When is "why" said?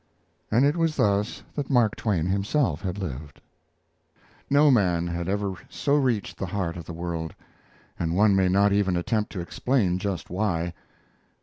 10.31-10.73